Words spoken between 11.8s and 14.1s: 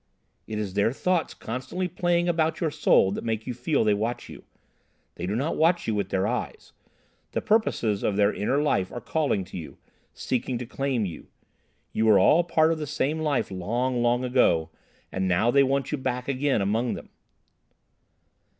You were all part of the same life long,